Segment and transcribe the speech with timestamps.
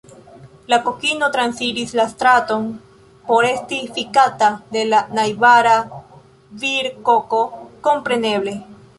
[0.71, 2.63] La kokino transiris la straton
[3.27, 5.75] por esti fikata de la najbara
[6.65, 7.43] virkoko,
[7.89, 8.55] kompreneble.